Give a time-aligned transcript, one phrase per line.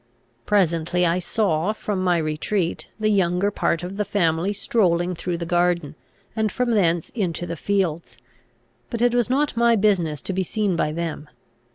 [0.47, 5.45] Presently I saw, from my retreat, the younger part of the family strolling through the
[5.45, 5.93] garden,
[6.35, 8.17] and from thence into the fields;
[8.89, 11.29] but it was not my business to be seen by them.